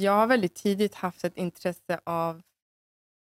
[0.00, 2.42] jag har väldigt tidigt haft ett intresse av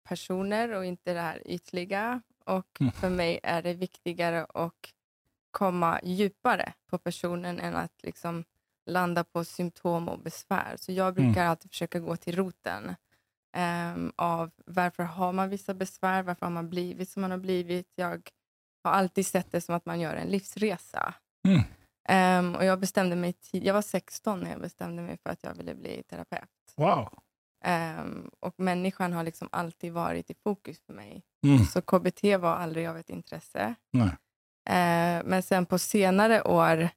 [0.08, 2.22] personer och inte det här ytliga.
[2.44, 2.92] Och Mm.
[2.92, 4.92] för mig är det viktigare att
[5.50, 8.44] komma djupare på personen än att liksom
[8.86, 10.74] landa på symptom och besvär.
[10.78, 12.94] Så jag brukar alltid försöka gå till roten
[13.56, 17.92] ehm, av varför har man vissa besvär, varför har man blivit som man har blivit.
[17.94, 18.28] Jag
[18.84, 21.14] har alltid sett det som att man gör en livsresa.
[21.48, 21.60] Mm.
[22.08, 25.42] Ehm, och jag bestämde mig tid- jag var 16 när jag bestämde mig för att
[25.44, 26.48] jag ville bli terapeut.
[26.76, 27.18] Wow.
[27.64, 31.22] Ehm, och människan har liksom alltid varit i fokus för mig.
[31.46, 31.64] Mm.
[31.64, 33.74] Så KBT var aldrig av ett intresse.
[34.70, 36.88] Eh, men sen på senare år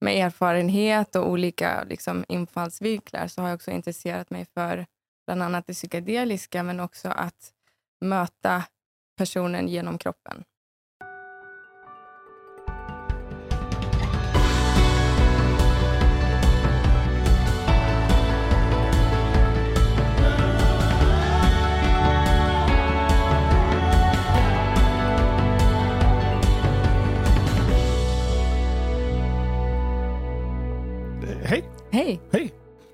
[0.00, 4.86] med erfarenhet och olika liksom, infallsvinklar så har jag också intresserat mig för
[5.26, 7.52] bland annat det psykedeliska men också att
[8.00, 8.64] möta
[9.16, 10.44] personen genom kroppen.
[31.90, 32.20] Hej.
[32.32, 32.52] Hej.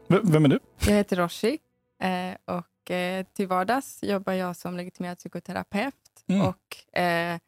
[0.09, 0.59] V- vem är du?
[0.87, 1.59] jag heter Roshi
[2.03, 5.95] eh, och eh, till vardags jobbar jag som legitimerad psykoterapeut
[6.29, 6.47] Mm.
[6.47, 7.39] och eh,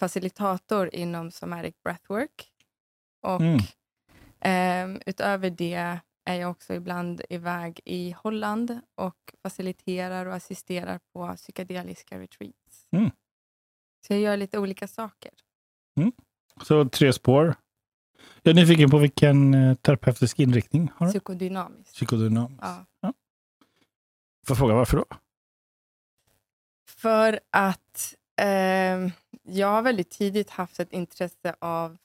[0.00, 2.48] facilitator inom somatic breathwork.
[3.22, 3.40] Och
[4.44, 5.00] Mm.
[5.06, 12.18] utöver det är jag också ibland iväg i Holland och faciliterar och assisterar på psykedeliska
[12.18, 12.86] retreats.
[12.90, 13.10] Mm.
[14.06, 15.30] Så jag gör lite olika saker.
[16.62, 17.54] Så tre spår.
[18.42, 21.12] Jag är nyfiken på vilken eh, terapeutisk inriktning har du?
[21.12, 21.94] Psykodynamiskt.
[21.94, 22.62] Psykodynamisk.
[22.62, 22.84] Ja.
[24.46, 25.04] Får jag fråga varför då?
[26.88, 29.10] För att ehm,
[29.42, 31.96] jag har väldigt tidigt haft ett intresse av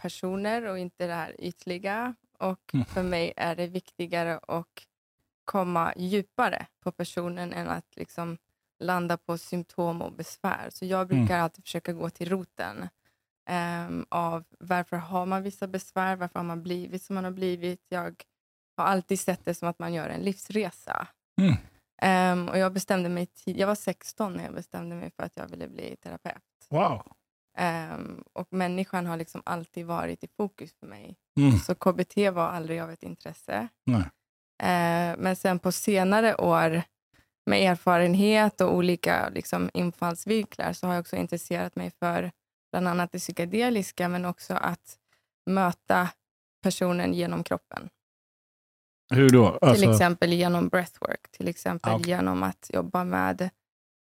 [0.00, 2.14] personer och inte det här ytliga.
[2.38, 2.84] Och Mm.
[2.86, 4.86] för mig är det viktigare att
[5.44, 8.38] komma djupare på personen än att liksom
[8.78, 10.68] landa på symptom och besvär.
[10.70, 12.88] Så jag brukar alltid försöka gå till roten
[13.48, 17.86] ehm, av varför har man vissa besvär, varför har man blivit som man har blivit.
[17.88, 18.22] Jag
[18.76, 21.06] har alltid sett det som att man gör en livsresa.
[21.40, 21.54] Mm.
[22.02, 25.48] Ehm, och jag bestämde mig jag var 16 när jag bestämde mig för att jag
[25.48, 26.42] ville bli terapeut.
[26.70, 27.12] Wow.
[27.58, 31.16] Ehm, och människan har liksom alltid varit i fokus för mig.
[31.40, 31.58] Mm.
[31.58, 33.68] Så KBT var aldrig av ett intresse.
[34.62, 36.82] Ehm, men sen på senare år
[37.50, 42.30] med erfarenhet och olika liksom, infallsvinklar så har jag också intresserat mig för
[42.72, 44.98] bland annat det psykedeliska men också att
[45.50, 46.08] möta
[46.62, 47.88] personen genom kroppen.
[49.14, 49.50] Hur då?
[49.58, 52.08] Till Alltså, exempel genom breathwork, till exempel okej.
[52.10, 53.42] genom att jobba med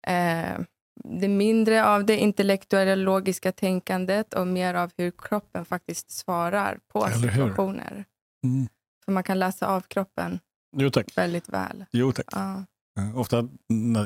[0.07, 0.59] eh,
[1.05, 7.09] det mindre av det intellektuella logiska tänkandet och mer av hur kroppen faktiskt svarar på
[7.11, 8.05] situationer.
[8.45, 8.69] Mm.
[9.05, 10.41] För man kan läsa av kroppen
[10.77, 11.85] Jo väldigt väl.
[11.93, 12.27] Jo, tack.
[12.33, 12.65] Ja.
[12.99, 13.49] Eh, Ofta,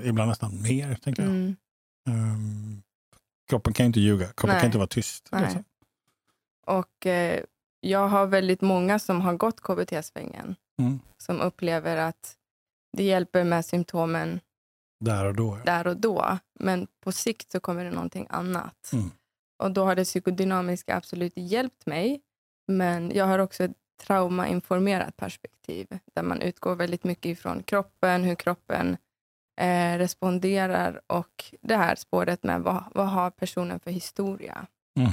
[0.04, 1.30] ibland nästan mer, tänker jag.
[1.30, 1.56] Mm.
[2.08, 2.82] Ehm,
[3.48, 4.26] kroppen kan inte ljuga.
[4.26, 4.60] Kroppen Nej.
[4.60, 5.28] kan inte vara tyst.
[5.32, 5.64] Liksom.
[6.66, 7.40] Och eh,
[7.80, 11.00] jag har väldigt många som har gått KBT-svängen Mm.
[11.18, 12.36] som upplever att
[12.96, 14.40] det hjälper med symptomen
[15.00, 15.58] Där och då.
[15.58, 15.64] Ja.
[15.72, 16.38] där och då.
[16.60, 18.90] Men på sikt så kommer det någonting annat.
[18.92, 19.10] Mm.
[19.58, 22.20] Och då har det psykodynamiska absolut hjälpt mig.
[22.68, 28.34] Men jag har också ett traumainformerat perspektiv där man utgår väldigt mycket ifrån kroppen, hur
[28.34, 28.96] kroppen
[29.56, 34.66] eh, responderar och det här spåret med vad, vad har personen för historia?
[34.98, 35.10] Mm.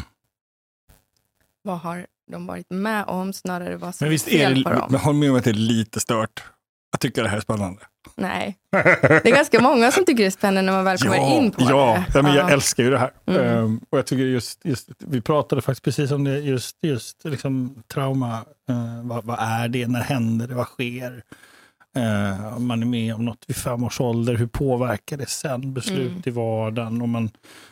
[1.61, 4.87] Vad har de varit med om snarare vad som Men visst är fel på dem?
[4.89, 6.43] men håll med om att det är lite stört.
[6.91, 7.81] Jag tycker det här är spännande.
[8.15, 11.51] Nej, det är ganska många som tycker det är spännande när man väl kommer in
[11.51, 12.17] på ja, det.
[12.17, 12.53] Ja, men jag Ja.
[12.53, 13.11] älskar ju det här.
[13.25, 13.41] Mm.
[13.41, 17.83] Ehm, och jag tycker just, just, vi pratade faktiskt precis om det, just, just liksom
[17.87, 18.33] trauma.
[18.69, 19.87] Eh, vad, vad är det?
[19.87, 20.55] När händer det?
[20.55, 21.23] Vad sker?
[21.95, 25.73] Eh, om man är med om något vid fem års ålder, hur påverkar det sen
[25.73, 26.21] beslut Mm.
[26.25, 27.01] i vardagen?
[27.01, 27.25] Och, man,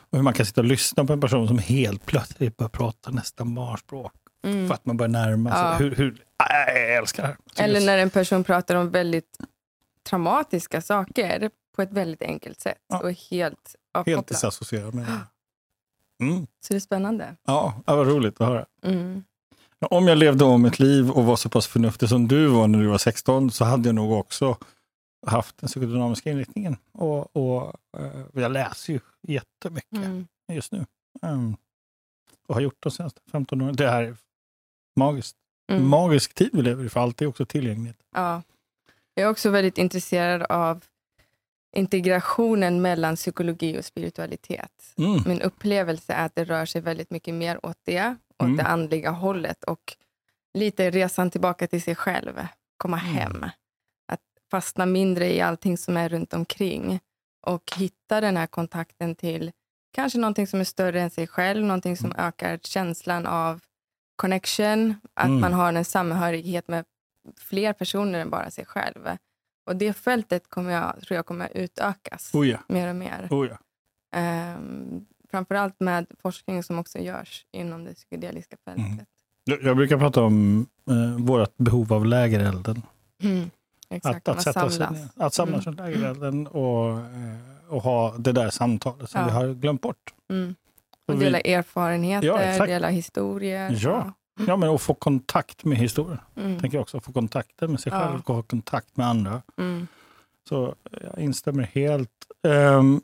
[0.10, 3.12] och hur man kan sitta och lyssna på en person som helt plötsligt börjar prata
[3.12, 4.14] nästan barnspråk.
[4.44, 4.68] Mm.
[4.68, 5.60] För att man börjar närma sig.
[5.62, 5.74] Ja.
[5.74, 6.12] Hur, hur,
[6.50, 9.38] äh, jag älskar det Eller när en person pratar om väldigt
[10.10, 13.00] traumatiska saker på ett väldigt enkelt sätt Ja.
[13.00, 13.58] och helt Helt
[13.94, 14.28] avkopplat.
[14.28, 15.12] disassocierad med det.
[16.22, 16.48] Mm.
[16.68, 17.36] Så det är spännande.
[17.48, 18.66] Ja, ja, vad roligt att höra.
[18.84, 19.24] Mm.
[19.90, 22.80] Om jag levde om mitt liv och var så pass förnuftig som du var när
[22.80, 24.58] du var 16 så hade jag nog också
[25.28, 26.78] haft den psykodynamiska inriktningen.
[26.92, 30.28] Och, och eh, jag läser ju jättemycket Mm.
[30.52, 30.86] just nu.
[31.22, 31.58] Um,
[32.48, 33.76] och har gjort de senaste 15 åren.
[33.76, 34.16] Det här är
[34.96, 35.38] magiskt.
[35.72, 35.88] Mm.
[35.88, 37.98] Magisk tid vi lever i, för allt är också tillgängligt.
[38.16, 38.42] Ja.
[39.14, 40.84] Jag är också väldigt intresserad av
[41.76, 44.94] integrationen mellan psykologi och spiritualitet.
[44.98, 45.24] Mm.
[45.26, 48.58] Min upplevelse är att det rör sig väldigt mycket mer åt det, åt Mm.
[48.58, 49.98] det andliga hållet och
[50.54, 52.48] lite resan tillbaka till sig själv,
[52.78, 53.14] komma Mm.
[53.16, 53.44] hem.
[54.12, 54.22] Att
[54.52, 57.00] fastna mindre i allting som är runt omkring
[57.48, 59.52] och hitta den här kontakten till
[59.94, 62.26] kanske någonting som är större än sig själv, någonting som Mm.
[62.28, 63.60] ökar känslan av
[64.16, 65.40] connection, att Mm.
[65.42, 66.86] man har en samhörighet med
[67.38, 69.18] fler personer än bara sig själv.
[69.66, 73.28] Och det fältet kommer jag, tror jag kommer utökas Oh ja, mer och mer.
[73.32, 73.58] oh ja.
[74.56, 78.86] Um, framförallt med forskning som också görs inom det psykedeliska fältet.
[78.86, 79.66] Mm.
[79.66, 82.82] Jag brukar prata om eh, vårt behov av lägerelden.
[83.24, 83.50] Mm.
[83.90, 85.00] Exakt, Att, att, sätta sig samlas.
[85.16, 85.78] ner, att samlas Mm.
[85.78, 87.38] runt lägerelden och, eh,
[87.74, 89.28] och ha det där samtalet som Ja.
[89.28, 90.14] vi har glömt bort.
[90.30, 90.56] Mm.
[91.08, 92.68] Och vi- dela erfarenheter, Ja, exakt.
[92.70, 93.78] dela historier.
[93.82, 94.14] Ja.
[94.48, 96.20] Ja, men att få kontakt med historien.
[96.38, 96.60] Mm.
[96.60, 97.00] Tänker jag också.
[97.00, 98.00] Få kontakter med sig Ja.
[98.00, 99.42] själv och ha kontakt med andra.
[99.58, 99.88] Mm.
[100.50, 102.12] Så jag instämmer helt.
[102.48, 103.02] Ehm,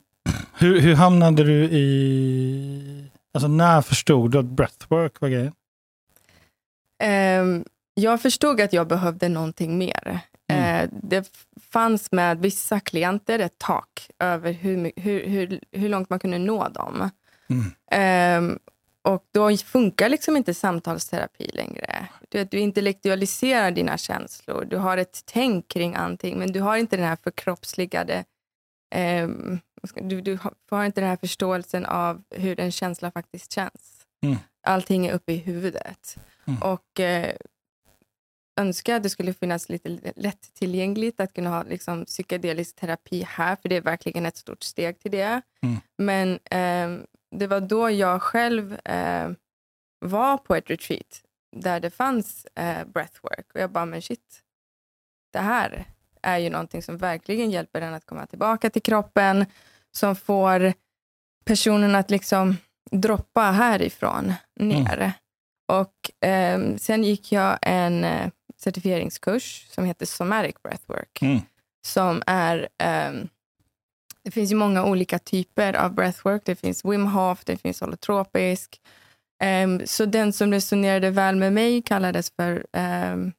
[0.57, 3.09] hur, hur hamnade du i...
[3.33, 5.53] Alltså när förstod du att breathwork var grejen?
[7.03, 10.19] Ehm, jag förstod att jag behövde någonting mer.
[10.47, 10.83] Mm.
[10.83, 11.31] Eh, det
[11.71, 16.68] fanns med vissa klienter ett tak över hur, hur, hur, hur långt man kunde nå
[16.69, 17.09] dem.
[17.50, 17.65] Mm.
[17.91, 18.59] Ehm,
[19.01, 22.07] och då funkar liksom inte samtalsterapi längre.
[22.30, 24.65] Du, du intellektualiserar dina känslor.
[24.69, 28.23] Du har ett tänk kring allting, men du har inte den här förkroppsligade...
[29.87, 30.39] ska- du, du
[30.69, 34.05] har inte den här förståelsen av hur en känsla faktiskt känns.
[34.23, 34.37] Mm.
[34.67, 36.17] Allting är uppe i huvudet.
[36.47, 36.61] Mm.
[36.61, 37.35] Och eh,
[38.59, 43.69] önskar att det skulle finnas lite lättillgängligt att kunna ha liksom, psykedelisk terapi här, för
[43.69, 45.41] det är verkligen ett stort steg till det.
[45.61, 45.75] Mm.
[45.97, 49.31] Men eh, det var då jag själv eh,
[49.99, 51.23] var på ett retreat
[51.55, 54.41] där det fanns eh, breathwork och jag bara, men shit,
[55.33, 55.85] det här
[56.21, 59.45] är ju någonting som verkligen hjälper en att komma tillbaka till kroppen,
[59.91, 60.73] som får
[61.45, 62.57] personen att liksom
[62.91, 65.13] droppa härifrån ner.
[65.67, 71.21] Och eh, sen gick jag en eh, certifieringskurs som heter Somatic Breathwork.
[71.21, 71.39] Mm.
[71.85, 73.27] Som är, ehm,
[74.23, 76.41] det finns ju många olika typer av breathwork.
[76.45, 78.81] Det finns Wim Hof, det finns holotropisk.
[79.43, 83.33] Ehm, så den som resonerade väl med mig kallades för um,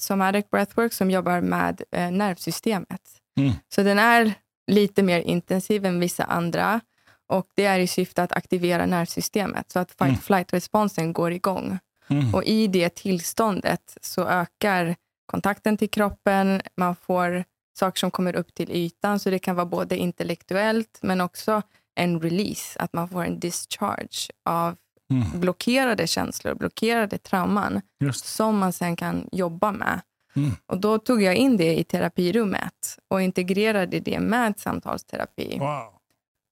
[0.00, 3.00] Somatic Breathwork som jobbar med eh, nervsystemet.
[3.38, 3.52] Mm.
[3.74, 4.34] Så den är
[4.66, 6.80] lite mer intensiv än vissa andra.
[7.28, 10.14] Och Det är i syfte att aktivera nervsystemet så att Mm.
[10.14, 11.78] fight-flight-responsen går igång.
[12.08, 12.34] Mm.
[12.34, 16.62] Och I det tillståndet så ökar kontakten till kroppen.
[16.76, 17.44] Man får
[17.78, 19.18] saker som kommer upp till ytan.
[19.20, 21.62] Så det kan vara både intellektuellt men också
[21.94, 22.78] en release.
[22.78, 24.76] Att man får en discharge av
[25.10, 25.40] Mm.
[25.40, 28.24] blockerade känslor, blockerade trauman Just.
[28.26, 30.00] som man sen kan jobba med.
[30.36, 30.50] Mm.
[30.66, 35.56] Och Då tog jag in det i terapirummet och integrerade det med samtalsterapi.
[35.58, 35.92] Wow.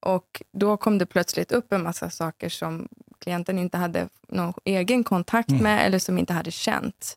[0.07, 2.89] Och Då kom det plötsligt upp en massa saker som
[3.19, 5.63] klienten inte hade någon egen kontakt Mm.
[5.63, 7.17] med eller som inte hade känt.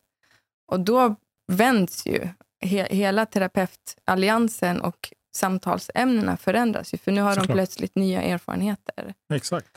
[0.68, 1.14] Och då
[1.52, 2.28] vänds ju
[2.60, 7.54] he hela terapeutalliansen och samtalsämnena förändras ju, för nu har de Såklart.
[7.56, 9.14] plötsligt nya erfarenheter.
[9.34, 9.68] Exakt.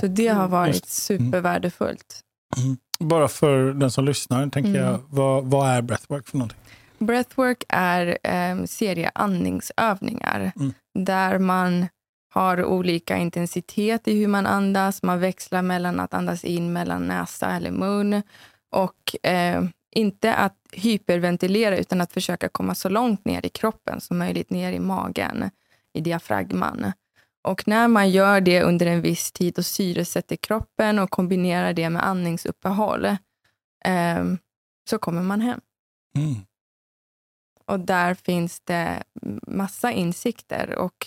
[0.00, 2.20] Så det har varit just- supervärdefullt.
[3.00, 4.82] Bara för den som lyssnar, tänker Mm.
[4.84, 6.58] jag, vad, vad är breathwork för någonting?
[6.98, 10.72] Breathwork är en serie andningsövningar Mm.
[10.98, 11.86] där man
[12.34, 15.02] har olika intensitet i hur man andas.
[15.02, 18.22] Man växlar mellan att andas in mellan näsa eller mun.
[18.70, 19.64] Och eh,
[19.94, 24.72] inte att hyperventilera utan att försöka komma så långt ner i kroppen som möjligt, ner
[24.72, 25.50] i magen,
[25.94, 26.92] i diafragman.
[27.42, 31.90] Och när man gör det under en viss tid och syresätter kroppen och kombinerar det
[31.90, 33.04] med andningsuppehåll
[33.84, 34.24] eh,
[34.90, 35.60] så kommer man hem.
[36.16, 36.34] Mm.
[37.66, 39.02] Och där finns det
[39.46, 40.78] massa insikter.
[40.78, 41.06] Och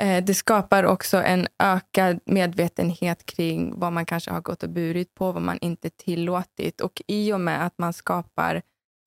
[0.00, 5.14] eh, Det skapar också en ökad medvetenhet kring vad man kanske har gått och burit
[5.14, 6.80] på, vad man inte tillåtit.
[6.80, 8.62] Och i och med att man skapar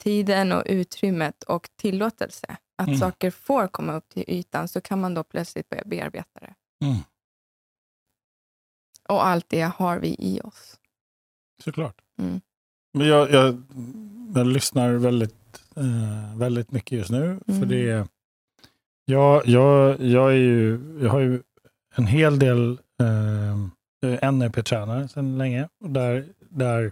[0.06, 3.00] tiden och utrymmet och tillåtelse, att Mm.
[3.00, 6.54] saker får komma upp till ytan, så kan man då plötsligt börja bearbeta det.
[6.86, 6.98] Mm.
[9.10, 10.80] Och allt det har vi i oss.
[11.64, 12.02] Såklart.
[12.20, 12.42] Mm.
[12.94, 13.64] Men jag, jag,
[14.36, 17.40] jag lyssnar väldigt, eh, väldigt mycket just nu.
[17.46, 17.70] För Mm.
[17.70, 18.08] det
[19.06, 21.42] jag, jag, jag, är ju, jag har ju
[21.96, 25.70] en hel del eh, NLP-tränare sedan länge.
[25.80, 26.92] Där, där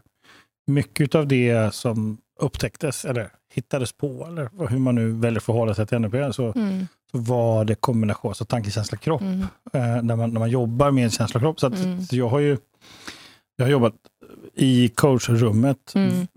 [0.67, 5.73] mycket av det som upptäcktes eller hittades på, eller hur man nu väljer att förhålla
[5.73, 6.87] sig till NLP, så, Mm.
[7.11, 9.21] så var det kombination, så tanke, känsla, kropp.
[9.21, 9.41] Mm.
[9.73, 11.59] eh, när, man, när man jobbar med känsla och kropp.
[11.59, 12.01] Så, att, Mm.
[12.05, 12.57] så jag har ju
[13.55, 13.93] jag har jobbat
[14.55, 15.91] i coachrummet.
[15.95, 16.27] Mm.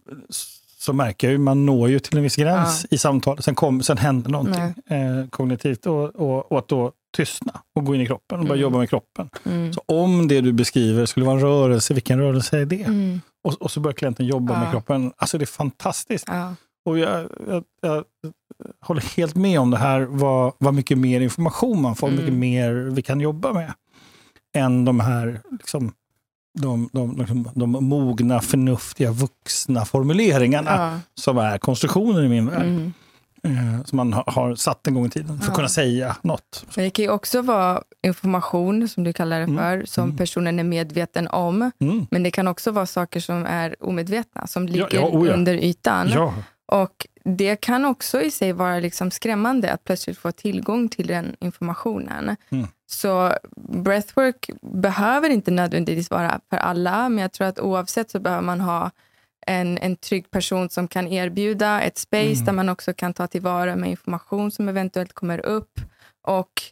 [0.79, 3.45] Så märker jag ju, man når ju till en viss gräns i samtalet.
[3.45, 7.95] Sen, kom, sen händer någonting eh, kognitivt och, och, och att då tystna och gå
[7.95, 8.62] in i kroppen och börja Mm.
[8.62, 9.29] jobba med kroppen.
[9.45, 9.73] Mm.
[9.73, 12.87] Så om det du beskriver skulle vara en rörelse, vilken rörelse är det?
[13.47, 14.61] Och, och så börjar klienten jobba Ja.
[14.61, 15.12] med kroppen.
[15.17, 16.25] Alltså det är fantastiskt.
[16.29, 16.55] Ja.
[16.85, 18.05] Och jag, jag, jag
[18.81, 22.21] håller helt med om det här, vad, vad mycket mer information man får, mm.
[22.21, 23.73] mycket mer vi kan jobba med.
[24.55, 25.93] Än de här liksom,
[26.59, 31.00] de, de, de, de mogna, förnuftiga, vuxna formuleringarna ja.
[31.15, 32.67] som är konstruktionen i min värld.
[32.67, 32.93] Mm.
[33.50, 36.67] Eh, som man har, har, satt en gång i tiden för att kunna säga något.
[36.75, 39.57] Men det kan ju också vara information, som du kallar det mm.
[39.57, 39.87] för, mm.
[39.87, 40.17] som mm.
[40.17, 41.71] personen är medveten om.
[41.81, 42.07] Mm.
[42.11, 45.33] Men det kan också vara saker som är omedvetna, som ligger ja, ja.
[45.33, 46.33] under ytan.
[46.69, 51.37] Och det kan också i sig vara liksom skrämmande att plötsligt få tillgång till den
[51.41, 52.37] informationen.
[52.50, 52.67] Mm.
[52.87, 58.43] Så breathwork behöver inte nödvändigtvis vara för alla, men jag tror att oavsett så behöver
[58.43, 58.91] man ha
[59.47, 62.45] en, en trygg person som kan erbjuda ett space mm.
[62.45, 65.81] där man också kan ta tillvara med information som eventuellt kommer upp
[66.23, 66.62] och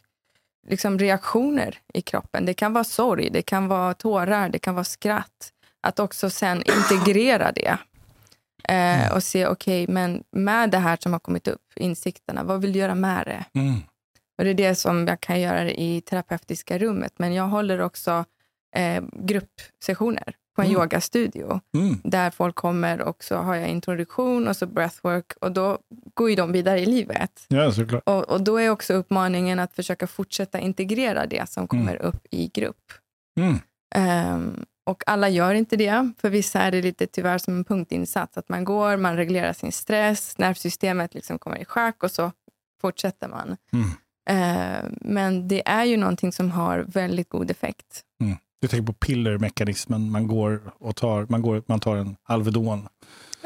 [0.67, 2.45] liksom reaktioner i kroppen.
[2.45, 5.51] Det kan vara sorg, det kan vara tårar, det kan vara skratt.
[5.81, 7.77] Att också sen integrera det
[8.69, 9.15] eh, mm.
[9.15, 12.73] och se, okej, okay, men med det här som har kommit upp, insikterna, vad vill
[12.73, 13.59] du göra med det?
[13.59, 13.75] Mm.
[14.37, 18.25] Och Det är det som jag kan göra i terapeutiska rummet, men jag håller också
[18.75, 20.81] eh, gruppsessioner på en mm.
[20.81, 21.59] yogastudio.
[21.73, 21.97] Mm.
[22.03, 25.79] Där folk kommer och så har jag introduktion och så breathwork och då
[26.13, 27.45] går ju de vidare i livet.
[27.47, 28.03] Ja, såklart.
[28.05, 32.07] Och, och då är också uppmaningen att försöka fortsätta integrera det som kommer mm.
[32.07, 32.91] upp i grupp.
[33.95, 36.11] Um, och alla gör inte det.
[36.17, 38.37] För vissa är det lite tyvärr som en punktinsats.
[38.37, 42.31] Att man går, man reglerar sin stress, nervsystemet liksom kommer i schack och så
[42.81, 43.57] fortsätter man.
[43.73, 43.87] Mm.
[44.29, 48.01] Uh, men det är ju någonting som har väldigt god effekt.
[48.21, 48.37] Mm.
[48.61, 52.87] Du tänker på pillermekanismen, man går och tar, man går, man tar en Alvedon.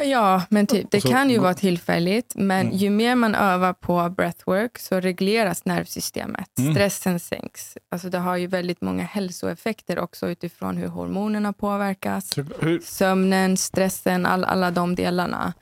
[0.04, 0.92] Ja, men typ.
[0.92, 2.78] Det så, kan ju vara tillfälligt, men mm.
[2.78, 6.60] ju mer man övar på breathwork så regleras nervsystemet.
[6.60, 6.74] Mm.
[6.74, 7.78] Stressen sänks.
[7.92, 12.38] Alltså det har ju väldigt många hälsoeffekter också utifrån hur hormonerna påverkas.
[12.60, 12.80] Hur?
[12.80, 15.54] Sömnen, stressen, all, alla de delarna.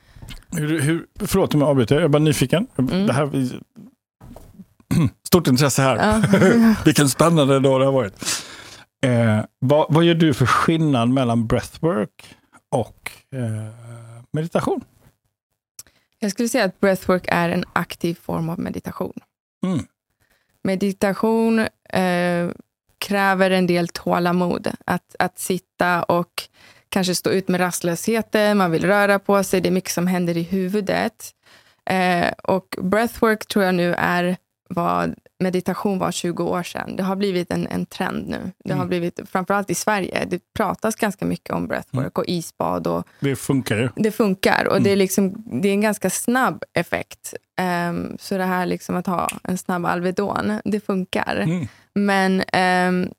[0.50, 2.66] Hur, hur, förlåt om jag avbryter, jag är bara nyfiken.
[2.78, 3.06] Mm.
[3.06, 3.30] Det här,
[5.26, 5.96] stort intresse här.
[5.96, 6.74] Ja.
[6.84, 8.44] Vilken spännande dag det har varit.
[9.06, 12.36] Eh, vad, vad gör du för skillnad mellan breathwork
[12.68, 13.74] och eh,
[14.30, 14.84] meditation?
[16.18, 19.20] Jag skulle säga att breathwork är en aktiv form av meditation.
[19.66, 19.86] Mm.
[20.62, 22.48] Meditation eh,
[22.98, 24.68] kräver en del tålamod.
[24.84, 26.42] Att, att sitta och
[26.88, 30.36] kanske stå ut med rastlösheten, man vill röra på sig, det är mycket som händer
[30.36, 31.34] i huvudet.
[31.90, 34.36] Eh, och breathwork tror jag nu är
[34.68, 36.96] vad meditation var 20 år sedan.
[36.96, 38.52] Det har blivit en, en trend nu.
[38.64, 38.78] Det mm.
[38.78, 40.26] har blivit, framförallt i Sverige.
[40.30, 42.12] Det pratas ganska mycket om breathwork mm.
[42.14, 42.86] och isbad.
[42.86, 43.88] Och det funkar ju.
[43.96, 44.82] Det funkar och mm.
[44.82, 47.34] det, är liksom, det är en ganska snabb effekt.
[47.90, 51.36] Um, så det här liksom att ha en snabb Alvedon, det funkar.
[51.36, 51.68] Mm.
[51.94, 52.42] Men
[52.88, 53.12] um,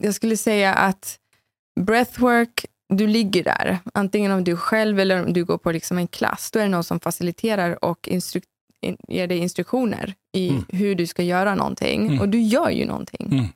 [0.00, 1.18] jag skulle säga att
[1.80, 6.08] breathwork du ligger där, antingen om du själv eller om du går på liksom en
[6.08, 8.40] klass, då är det någon som faciliterar och instru
[9.08, 10.64] ger dig instruktioner i mm.
[10.68, 12.06] hur du ska göra någonting.
[12.06, 12.20] Mm.
[12.20, 13.28] Och du gör ju någonting.
[13.32, 13.46] Mm.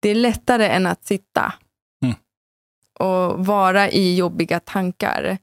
[0.00, 1.54] Det är lättare än att sitta
[2.04, 2.14] mm.
[2.98, 5.38] och vara i jobbiga tankar.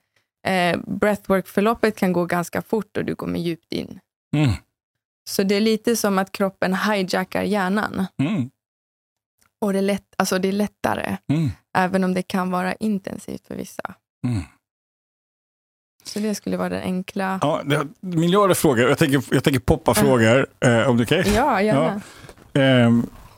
[0.48, 4.00] Eh, Breathwork-förloppet kan gå ganska fort och du kommer djupt in.
[4.36, 4.52] Mm.
[5.30, 8.06] Så det är lite som att kroppen hijackar hjärnan.
[9.62, 11.18] Och det är, lätt, alltså det är lättare,
[11.78, 13.94] även om det kan vara intensivt för vissa.
[16.08, 17.40] Så det skulle vara den enkla...
[17.42, 18.90] Ja, det, miljarder frågor.
[18.90, 21.34] Jag tänker, jag tänker poppa frågor, eh, om du är okej?
[21.36, 22.02] Ja, gärna.
[22.54, 22.62] Ja.
[22.62, 22.88] Eh,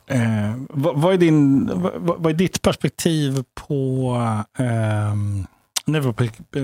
[0.08, 4.16] eh, vad, vad, är din, vad, vad, är ditt perspektiv på
[4.60, 5.16] eh,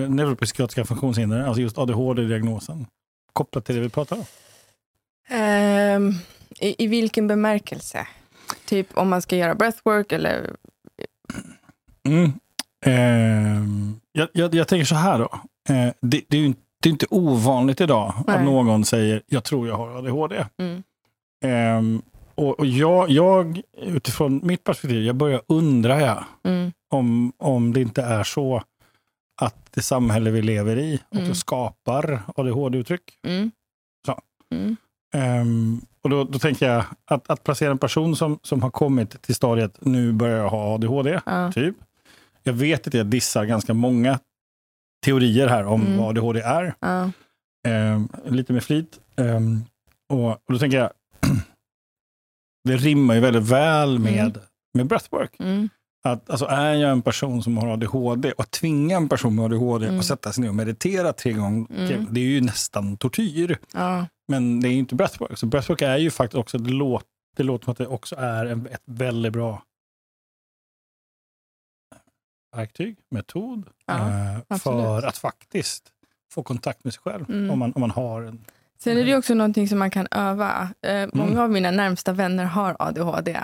[0.07, 2.85] neuropsykiatriska funktionshinder, alltså just ADHD-diagnosen,
[3.33, 4.25] kopplat till det vi pratar om?
[5.29, 6.15] Um,
[6.59, 8.07] i, I vilken bemärkelse?
[8.65, 10.55] Typ om man ska göra breathwork eller?
[12.07, 12.31] Mm.
[12.85, 15.39] Um, jag, jag, jag, tänker så här då.
[15.69, 18.35] Eh, det, det, är ju det är inte ovanligt idag Nej.
[18.35, 20.45] att någon säger jag tror jag har ADHD.
[20.57, 20.83] Mm.
[21.43, 22.01] Eh,
[22.35, 26.71] och, och jag, jag, utifrån mitt perspektiv, jag börjar undra ja, mm.
[26.89, 28.63] om, om det inte är så
[29.41, 31.35] att det samhälle vi lever i också mm.
[31.35, 33.19] skapar ADHD-uttryck.
[33.27, 33.51] Mm.
[35.15, 39.21] Um, och då, då tänker jag att, att placera en person som, som har kommit
[39.21, 41.51] till stadiet nu börjar jag ha ADHD, ja.
[41.51, 41.75] typ.
[42.43, 44.19] Jag vet att jag dissar ganska många
[45.05, 45.97] teorier här om mm.
[45.97, 46.75] vad ADHD är.
[46.79, 47.11] Ja.
[47.67, 48.99] Eh, lite med flit.
[49.15, 49.39] Eh,
[50.09, 50.89] och, och, då tänker jag,
[52.67, 54.39] det rimmar ju väldigt väl med, mm.
[54.73, 55.35] med breathwork.
[55.39, 55.69] Mm.
[56.07, 59.85] Att, alltså, är jag en person som har ADHD och tvinga en person med ADHD
[59.85, 59.99] mm.
[59.99, 62.07] att sätta sig ner och meditera tre gånger, mm.
[62.11, 63.57] det är ju nästan tortyr.
[63.73, 64.05] Ja.
[64.27, 65.37] Men det är inte breathwork.
[65.37, 67.07] Så breathwork är ju faktiskt också, det låter,
[67.37, 69.63] det låter som att det också är en, ett väldigt bra
[72.55, 73.93] verktyg, metod, ja,
[74.49, 75.83] eh, för att faktiskt
[76.31, 77.29] få kontakt med sig själv.
[77.29, 77.51] Mm.
[77.51, 78.45] Om, man, om man har en...
[78.79, 80.69] Sen är det också någonting som man kan öva.
[80.81, 83.39] Eh, många av mina närmsta vänner har ADHD.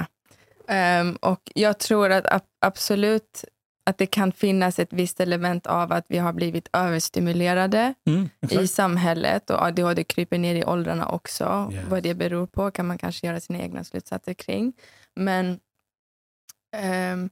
[0.67, 3.45] Ehm, och jag tror att ab- absolut
[3.83, 8.67] att det kan finnas ett visst element av att vi har blivit överstimulerade Mm, i
[8.67, 11.69] samhället och ADHD kryper ner i åldrarna också.
[11.73, 11.85] Yes.
[11.89, 14.73] Vad det beror på kan man kanske göra sina egna slutsatser kring.
[15.15, 15.59] Men
[16.75, 17.29] ehm,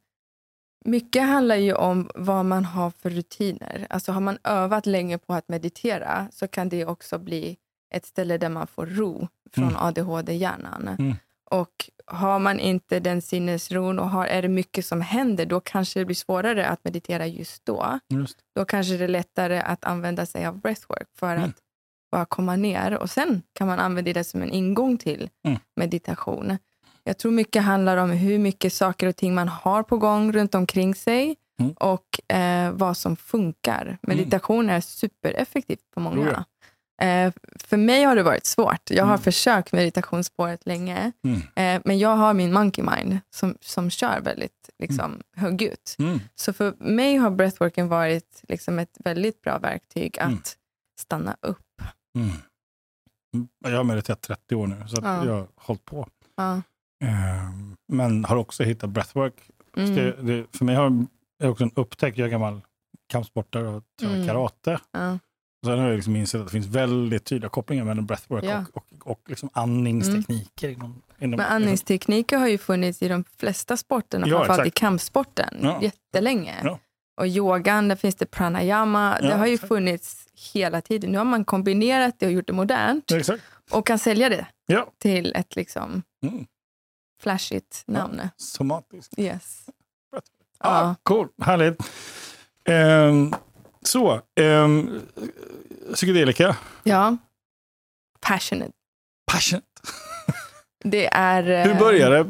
[0.85, 3.87] mycket handlar ju om vad man har för rutiner.
[3.89, 7.57] Alltså har man övat länge på att meditera så kan det också bli
[7.95, 9.75] ett ställe där man får ro från Mm.
[9.77, 10.87] ADHD-hjärnan.
[10.87, 11.15] Mm.
[11.51, 15.99] Och har man inte den sinnesron och har, är det mycket som händer, då kanske
[15.99, 18.37] det blir svårare att meditera just då Just.
[18.55, 21.43] då kanske det är lättare att använda sig av breathwork för Mm.
[21.49, 21.55] att
[22.11, 22.97] bara komma ner.
[22.97, 25.59] Och Sen kan man använda det som en ingång till Mm.
[25.75, 26.57] meditation.
[27.03, 30.55] Jag tror mycket handlar om hur mycket saker och ting man har på gång runt
[30.55, 31.71] omkring sig Mm.
[31.71, 33.97] och eh, vad som funkar.
[34.01, 36.31] Meditation är supereffektivt på många.
[36.31, 36.43] Oh
[37.01, 38.91] Eh, för mig har det varit svårt.
[38.91, 39.21] Jag har Mm.
[39.21, 41.11] försökt meditationsspåret länge.
[41.23, 41.41] Mm.
[41.55, 45.95] Eh, men jag har min monkey mind som, som kör väldigt liksom, högljutt.
[45.99, 46.19] Mm.
[46.35, 50.39] Så för mig har breathworken varit liksom ett väldigt bra verktyg att Mm.
[50.99, 51.81] stanna upp.
[52.15, 52.29] Mm.
[53.33, 53.47] Mm.
[53.59, 55.25] Jag har mediterat 30 år nu, så Ja.
[55.25, 56.07] jag har hållit på.
[56.35, 56.61] Ja.
[57.03, 59.33] Ehm, Men har också hittat breathwork.
[59.77, 59.95] Mm.
[59.95, 61.05] Det, det, för mig har
[61.39, 62.61] det också en upptäckt, jag är gammal
[63.11, 64.27] kampsportare och tränar Mm.
[64.27, 64.79] karate.
[64.91, 65.19] Ja.
[65.65, 68.51] Sen har jag liksom insett att det finns väldigt tydliga kopplingar mellan breathwork Ja.
[68.51, 68.65] Mm.
[68.73, 70.69] och, och, och liksom andningstekniker.
[70.69, 74.77] Inom, inom, Men andningstekniker har ju funnits i de flesta sporterna, Ja, framförallt i exakt.
[74.79, 75.79] kampsporten, Ja.
[75.81, 76.55] jättelänge.
[76.63, 76.79] Ja.
[77.21, 79.17] Och yogan, där finns det pranayama.
[79.21, 79.67] Ja, det har ju exakt.
[79.67, 81.11] funnits hela tiden.
[81.11, 83.11] Nu har man kombinerat det och gjort det modernt
[83.71, 84.45] och kan sälja det
[84.99, 86.45] till ett liksom Mm.
[87.19, 88.21] Flashigt namn.
[88.37, 89.11] Somatisk.
[89.17, 89.65] Yes.
[90.11, 90.21] Ja,
[90.59, 90.95] Ja.
[91.03, 91.27] cool.
[91.41, 91.77] Härligt.
[92.65, 93.33] Ehm,
[93.81, 95.01] så, um,
[95.93, 96.57] psykedelika.
[96.83, 97.17] Ja.
[98.19, 98.71] Passionate.
[99.31, 99.61] Passion.
[100.83, 101.43] Det är...
[101.65, 102.25] Hur eh, börjar det?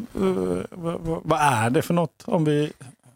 [1.24, 2.24] Vad, är det för något?
[2.26, 2.74] Om vi...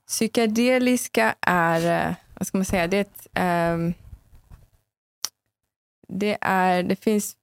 [0.07, 3.93] Psykedeliska är, eh, vad ska man säga, det är ett, ehm,
[6.07, 7.35] det, är, det finns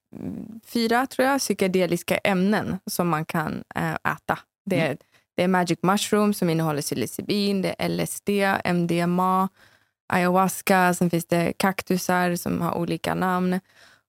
[0.65, 4.39] fyra, tror jag, psykedeliska ämnen som man kan eh, äta.
[4.65, 4.97] Det är,
[5.37, 8.29] det är magic mushroom som innehåller psilocybin, det är LSD,
[8.65, 9.49] MDMA,
[10.13, 13.61] ayahuasca, sen finns det kaktusar som har olika namn.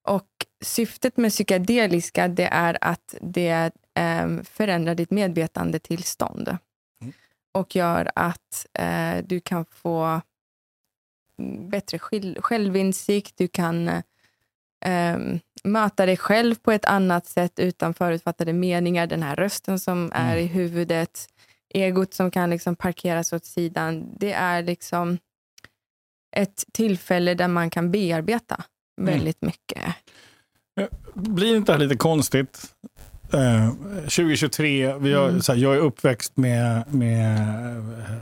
[0.08, 0.28] Och
[0.64, 6.56] syftet med psykedeliska det är att det eh, förändrar ditt medvetandetillstånd
[7.52, 10.20] och gör att eh, du kan få
[11.38, 13.34] mm, bättre själv- självinsikt.
[13.36, 14.02] Du kan
[14.84, 15.18] eh,
[15.64, 19.06] möta dig själv på ett annat sätt utan förutfattade meningar.
[19.06, 21.26] Den här rösten som är i huvudet,
[21.74, 24.04] egot som kan liksom parkeras åt sidan.
[24.18, 25.18] Det är liksom
[26.36, 28.64] ett tillfälle där man kan bearbeta
[29.00, 29.82] väldigt mycket.
[31.14, 32.74] Blir inte det här lite konstigt?
[33.32, 33.70] Eh,
[34.02, 35.40] 2023, vi har, Mm.
[35.48, 37.38] här, jag är uppväxt med, med
[37.78, 38.14] eh,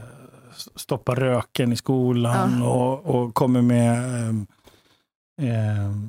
[0.77, 2.69] stoppa röken i skolan Ja.
[2.69, 4.47] och, och kommer med ehm,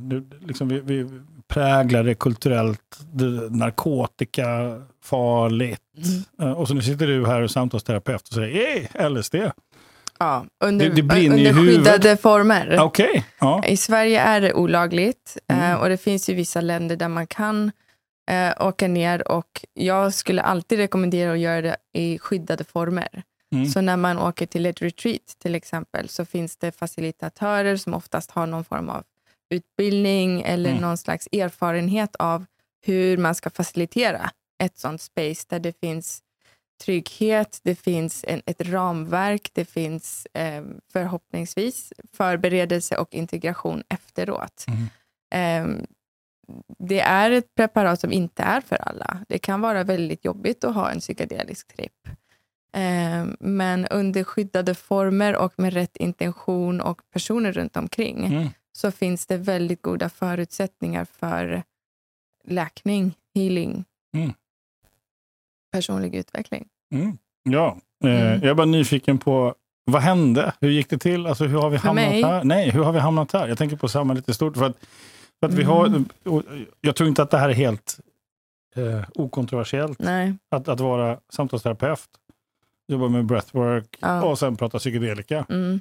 [0.10, 1.10] det- liksom vi, vi
[1.48, 5.82] präglar det kulturellt, det, narkotika, farligt.
[6.42, 9.36] Eh, och så nu sitter du här och samtalsterapeut och säger hey, LSD.
[10.20, 12.78] Ja, under, Det- det under skyddade former.
[12.80, 13.64] Okej, ja.
[13.66, 15.72] I Sverige är det olagligt Mm.
[15.72, 17.72] eh, och det finns ju vissa länder där man kan
[18.32, 23.24] eh, åka ner och jag skulle alltid rekommendera att göra det i skyddade former.
[23.56, 23.66] Mm.
[23.66, 28.32] Så när man åker till ett retreat till exempel så finns det facilitatörer som oftast
[28.32, 29.04] har någon form av
[29.52, 30.82] utbildning eller Mm.
[30.82, 32.46] någon slags erfarenhet av
[32.86, 34.30] hur man ska facilitera
[34.64, 36.22] ett sånt space där det finns
[36.84, 44.66] trygghet, det finns en, ett ramverk, det finns eh, förhoppningsvis förberedelse och integration efteråt.
[44.68, 45.80] Mm.
[45.80, 45.86] Eh,
[46.80, 49.18] det är ett preparat som inte är för alla.
[49.30, 52.08] Det kan vara väldigt jobbigt att ha en psykedelisk tripp.
[52.76, 58.50] Eh, men under skyddade former och med rätt intention och personer runt omkring Mm.
[58.82, 61.64] Så finns det väldigt goda förutsättningar för
[62.48, 64.34] läkning, healing, Mm.
[65.72, 66.68] personlig utveckling.
[66.94, 67.18] Mm.
[67.44, 68.28] Ja, eh, Mm.
[68.42, 70.54] jag är bara nyfiken på vad hände?
[70.62, 71.28] Hur gick det till?
[71.28, 72.24] Alltså, hur har vi För hamnat mig?
[72.24, 72.44] här?
[72.44, 73.48] Nej, hur har vi hamnat här?
[73.48, 74.58] Jag tänker på samhället i stort.
[74.58, 74.78] För att,
[75.40, 76.06] för att vi har, Mm.
[76.82, 78.00] jag tror inte att det här är helt
[78.76, 80.00] eh, okontroversiellt.
[80.00, 80.34] Nej.
[80.52, 82.10] Att, att vara samtalsterapeut,
[82.88, 84.24] jobba med breathwork Ja.
[84.24, 85.46] och sen prata psykedelika.
[85.50, 85.80] Mm.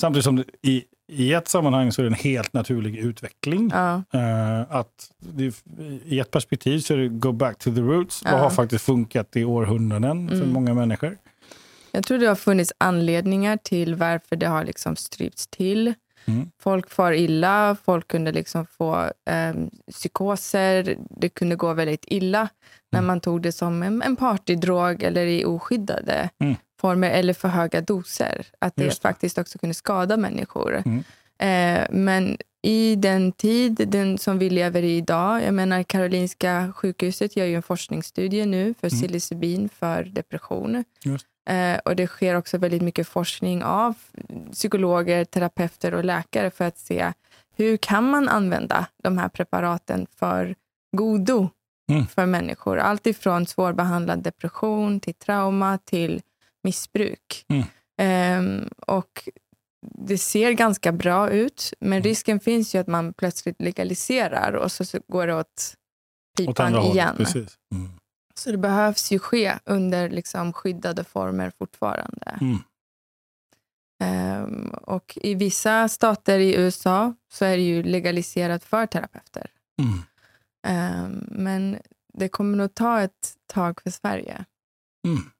[0.00, 3.70] Samtidigt som det, i, i ett sammanhang så är det en helt naturlig utveckling.
[3.74, 4.02] Ja.
[4.12, 5.54] Eh, att det,
[6.04, 8.22] I ett perspektiv så är det go back to the roots.
[8.24, 8.30] Ja.
[8.32, 10.52] Vad har faktiskt funkat i århundraden för Mm.
[10.52, 11.18] många människor?
[11.92, 15.94] Jag tror det har funnits anledningar till varför det har liksom strypts till.
[16.24, 16.50] Mm.
[16.60, 19.54] Folk far illa, folk kunde liksom få eh,
[19.92, 20.96] psykoser.
[21.10, 22.48] Det kunde gå väldigt illa
[22.92, 23.06] när Mm.
[23.06, 26.54] man tog det som en, en partydrog eller i oskyddade Mm.
[26.80, 28.46] Former eller för höga doser.
[28.58, 29.02] Att det, det.
[29.02, 30.82] faktiskt också kunde skada människor.
[30.86, 31.04] Mm.
[31.38, 37.36] Eh, men i den tid den som vi lever i idag, jag menar Karolinska sjukhuset
[37.36, 39.00] gör ju en forskningsstudie nu för Mm.
[39.00, 40.84] psilocybin för depression.
[41.50, 43.94] Eh, och det sker också väldigt mycket forskning av
[44.52, 47.12] psykologer, terapeuter och läkare för att se
[47.56, 50.54] hur kan man använda de här preparaten för
[50.96, 51.48] godo
[51.90, 52.06] Mm.
[52.06, 52.78] för människor.
[52.78, 56.20] Allt ifrån svårbehandlad depression till trauma till
[56.68, 57.44] missbruk.
[57.48, 57.64] Mm.
[58.00, 59.28] Ehm, och
[59.98, 62.02] det ser ganska bra ut, men Mm.
[62.02, 65.46] risken finns ju att man plötsligt legaliserar och så, så går det åt
[66.40, 67.16] Åt pipan hållet, igen.
[67.74, 67.90] Mm.
[68.34, 72.38] Så det behövs ju ske under liksom skyddade former fortfarande.
[72.40, 72.58] Mm.
[74.04, 79.50] Ehm, och I vissa stater i USA så är det ju legaliserat för terapeuter.
[79.82, 79.98] Mm.
[80.66, 81.78] Ehm, men
[82.14, 84.44] det kommer nog ta ett tag för Sverige.
[85.06, 85.30] Mm.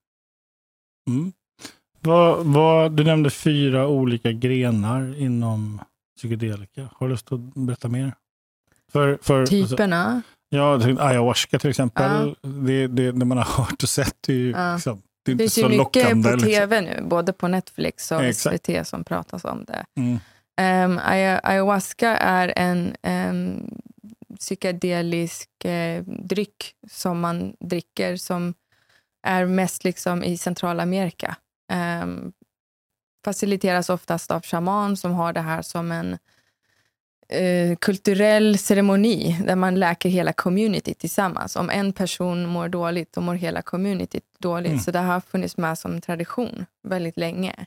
[1.09, 1.33] Mm.
[2.01, 5.81] Vad, vad, du nämnde fyra olika grenar inom
[6.17, 6.89] psykedelika.
[6.93, 8.15] Har du lust att berätta mer?
[8.93, 10.23] För, för, alltså, Typerna.
[10.49, 12.35] ja, jag tänkte ayahuasca till exempel.
[12.43, 14.75] Det, det, det man har hört och sett är ju Ja.
[14.75, 16.31] liksom, det är Det inte finns ju så mycket lockande.
[16.31, 16.53] på liksom.
[16.53, 18.67] tv nu, både på Netflix och Exakt.
[18.67, 19.85] SVT som pratas om det.
[19.97, 20.19] Mm.
[20.61, 21.01] Um,
[21.43, 23.71] ayahuasca är en um,
[24.39, 28.55] psykedelisk eh, dryck som man dricker som
[29.23, 31.37] är mest liksom i Centralamerika.
[32.03, 32.33] Um,
[33.25, 36.19] faciliteras oftast av shaman som har det här som en
[37.29, 41.57] eh, kulturell ceremoni där man läker hela communityt tillsammans.
[41.57, 44.73] Om en person mår dåligt, då mår hela communityt dåligt.
[44.73, 44.81] Mm.
[44.81, 47.67] Så det har funnits med som tradition väldigt länge.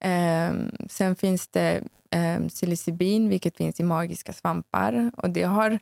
[0.00, 1.82] Ehm, sen finns det
[2.16, 5.10] um, psilocybin, vilket finns i magiska svampar.
[5.16, 5.78] Och det, har,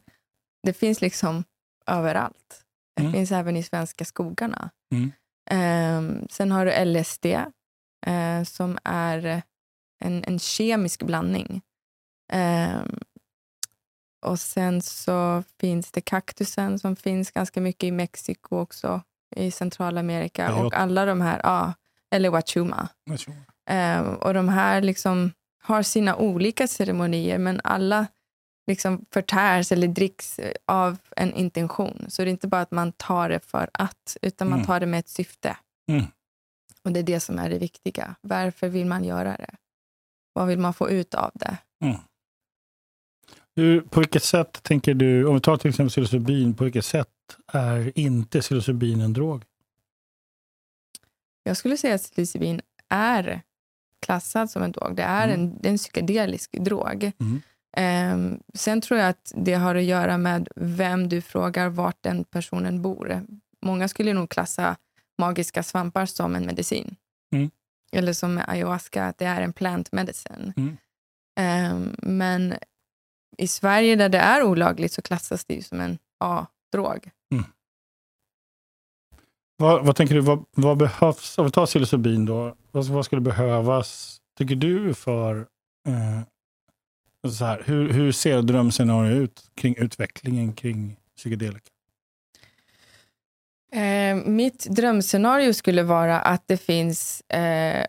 [0.63, 1.45] det finns liksom
[1.87, 2.64] överallt.
[2.97, 3.13] Det Mm.
[3.13, 4.71] finns även i svenska skogarna.
[4.93, 5.13] Mm.
[5.51, 7.27] Ehm, sen har du LSD,
[8.07, 9.43] eh, som är
[10.01, 11.63] en, en kemisk blandning.
[12.33, 12.99] Ehm,
[14.27, 19.03] och sen så finns det kaktusen som finns ganska mycket i Mexiko också,
[19.37, 20.47] i Centralamerika.
[20.47, 20.65] Peyote.
[20.65, 21.73] Och alla de här, ja,
[22.11, 22.89] eller wachuma.
[23.19, 23.35] Tror.
[23.71, 28.07] Ehm, och de här liksom har sina olika ceremonier, men alla
[28.67, 32.05] liksom förtärs eller dricks av en intention.
[32.09, 34.67] Så det är inte bara att man tar det för att, utan man Mm.
[34.67, 35.57] tar det med ett syfte.
[35.91, 36.05] Mm.
[36.83, 38.15] Och det är det som är det viktiga.
[38.21, 39.55] Varför vill man göra det?
[40.33, 41.57] Vad vill man få ut av det?
[43.57, 47.09] Hur, på vilket sätt tänker du, om vi tar till exempel psilocybin, på vilket sätt
[47.47, 49.45] är inte psilocybin en drog?
[51.43, 53.43] Jag skulle säga att psilocybin är
[54.01, 54.97] klassad som en drog.
[54.97, 55.41] Det är Mm.
[55.41, 57.13] en, det är en psykedelisk drog.
[57.21, 57.43] Mm.
[57.77, 62.25] Ehm, sen tror jag att det har att göra med vem du frågar vart den
[62.25, 63.27] personen bor.
[63.63, 64.77] Många skulle nog klassa
[65.19, 66.97] magiska svampar som en medicin.
[67.35, 67.51] Mm.
[67.93, 70.53] Eller som med ayahuasca, att det är en plant medicine.
[70.57, 70.77] Mm.
[71.41, 72.55] Ehm, men
[73.39, 77.11] i Sverige där det är olagligt så klassas det ju som en A-drog.
[79.57, 83.21] Vad, vad tänker du, vad, vad behövs, om vi tar psilocybin då, vad, vad skulle
[83.21, 85.37] behövas, tycker du, för
[85.89, 86.21] eh,
[87.31, 91.71] så här, hur, hur ser drömscenariot ut kring utvecklingen kring psykedelika?
[93.73, 97.87] Eh, mitt drömscenario skulle vara att det finns eh,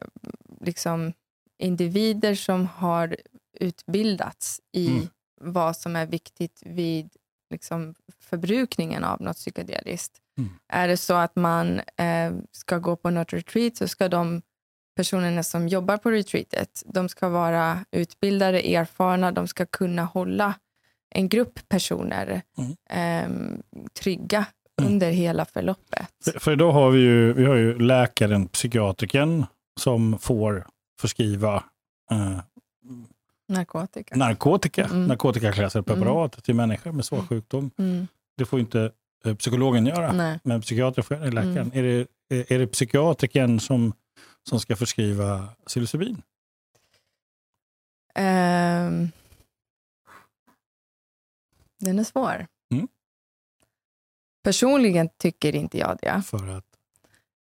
[0.62, 1.14] liksom
[1.60, 3.16] individer som har
[3.60, 5.08] utbildats i Mm.
[5.42, 7.10] vad som är viktigt vid
[7.50, 10.18] liksom, förbrukningen av något psykedeliskt.
[10.38, 10.50] Mm.
[10.68, 14.42] Är det så att man eh, ska gå på något retreat så ska de
[14.96, 20.54] personerna som jobbar på retreatet de ska vara utbildade, erfarna, de ska kunna hålla
[21.10, 22.42] en grupp personer
[22.90, 23.30] eh,
[24.02, 24.46] trygga
[24.82, 24.94] Mm.
[24.94, 26.08] under hela förloppet.
[26.24, 29.46] För, för idag har vi ju, vi har ju läkaren, psykiatriken,
[29.80, 30.66] som får
[31.02, 31.64] förskriva
[32.12, 32.40] eh,
[33.50, 34.16] Narkotika.
[34.16, 35.06] narkotika, Mm.
[35.08, 37.28] narkotikaklassade preparat till människor med svår Mm.
[37.28, 37.72] sjukdom.
[37.78, 38.08] Mm.
[38.38, 38.92] Det får inte
[39.26, 40.12] eh, psykologen göra.
[40.14, 40.40] Nej.
[40.44, 41.58] Men psykiater får läkaren.
[41.58, 41.72] Mm.
[41.74, 43.94] Är, det, är, är det psykiatriken som,
[44.50, 46.22] som ska förskriva psilocybin?
[48.16, 49.12] Ehm,
[51.80, 52.48] den är svår.
[52.72, 52.88] Mm.
[54.44, 56.24] Personligen tycker inte jag det.
[56.26, 56.76] För att,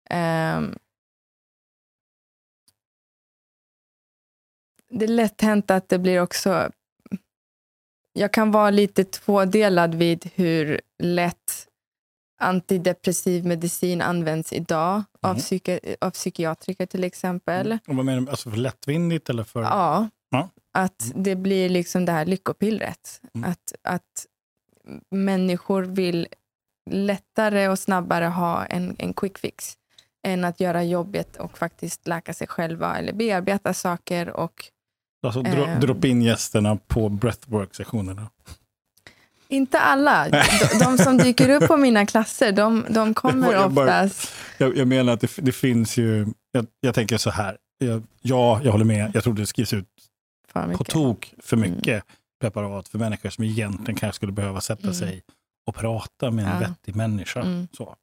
[0.10, 0.78] Ehm,
[4.90, 6.72] det är lätt hänt att det blir också...
[8.14, 11.68] Jag kan vara lite tvådelad vid hur lätt
[12.42, 15.40] antidepressiv medicin används idag av, Mm.
[15.42, 17.78] psyki- av psykiatriker till exempel.
[17.88, 19.62] och vad menar du, alltså för lättvindigt eller för...
[19.62, 20.10] Ja.
[20.30, 20.50] Ja.
[20.74, 23.22] Att det blir liksom det här lyckopillret.
[23.36, 23.50] Mm.
[23.52, 24.26] Att, att
[25.12, 26.28] människor vill
[26.92, 29.78] lättare och snabbare ha en, en quick fix
[30.28, 34.30] än att göra jobbet och faktiskt läka sig själva eller bearbeta saker.
[34.30, 34.66] Och
[35.26, 35.80] Alltså dro, Ehm.
[35.80, 38.28] droppa in gästerna på breathwork-sessionerna.
[39.48, 40.30] Inte alla.
[40.30, 40.44] De,
[40.80, 44.32] de som dyker upp på mina klasser, de, de kommer Jag bara- oftast...
[44.58, 48.62] Jag, jag menar att det, det finns ju, jag, jag tänker så här, jag, ja,
[48.64, 49.88] jag håller med, jag tror det skrivs ut
[50.78, 52.04] på tok för mycket
[52.42, 54.94] preparat för människor som egentligen kanske skulle behöva sätta Mm.
[54.94, 55.24] sig
[55.68, 56.60] och prata med en Ja.
[56.70, 57.42] vettig människa.
[57.42, 57.68] Mm.
[57.78, 57.96] Så.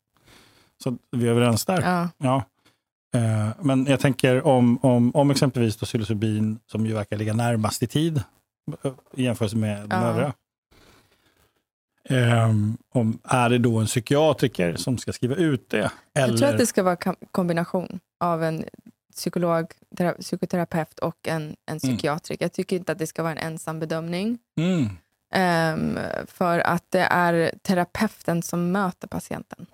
[0.82, 1.80] så vi är överens där.
[1.82, 2.08] Ja.
[2.18, 2.44] Ja.
[3.18, 7.82] Eh, men jag tänker om, om, om exempelvis då psilocybin, som ju verkar ligga närmast
[7.82, 8.22] i tid
[8.84, 10.06] eh, i jämförelse med de Ja.
[10.08, 10.32] övriga.
[12.94, 15.90] Om, är det då en psykiatriker som ska skriva ut det?
[16.14, 18.64] Eller, Jag tror att det ska vara kam- kombination av en
[19.16, 22.44] psykolog, tera- psykoterapeut och en, en psykiatriker.
[22.44, 24.38] Jag tycker inte att det ska vara en ensam bedömning.
[24.60, 24.88] mm,
[25.34, 29.66] Ehm, för att det är terapeuten som möter patienten.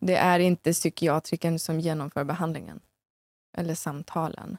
[0.00, 2.80] Det är inte psykiatrikern som genomför behandlingen
[3.56, 4.56] eller samtalen.